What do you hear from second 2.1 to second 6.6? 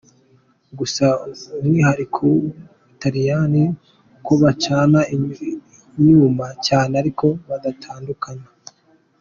w’u Butaliyani ni uko bacana inyuma